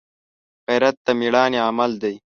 غیرت 0.67 0.95
د 1.05 1.07
مړانې 1.19 1.59
عمل 1.67 1.91
دی 2.03 2.15